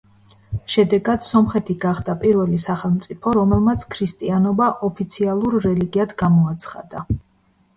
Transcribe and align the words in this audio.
შედეგად 0.75 1.25
სომხეთი 1.25 1.75
გახდა 1.83 2.15
პირველი 2.23 2.59
სახელმწიფო, 2.63 3.33
რომელმაც 3.39 3.85
ქრისტიანობა 3.97 4.71
ოფიციალურ 4.89 5.59
რელიგიად 5.67 6.17
გამოაცხადა. 6.25 7.07